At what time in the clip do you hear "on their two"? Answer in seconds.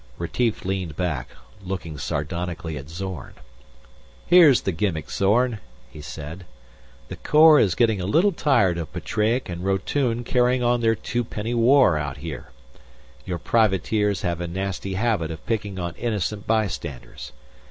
10.63-11.23